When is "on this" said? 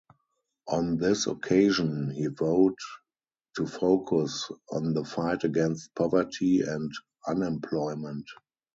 0.67-1.27